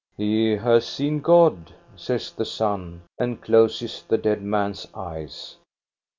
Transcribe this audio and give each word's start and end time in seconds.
"He 0.17 0.53
has 0.55 0.87
seen 0.87 1.19
God," 1.19 1.75
says 1.95 2.31
the 2.31 2.43
son, 2.43 3.03
and 3.19 3.39
closes 3.39 4.01
the 4.01 4.17
dead 4.17 4.41
man's 4.41 4.87
eyes. 4.95 5.57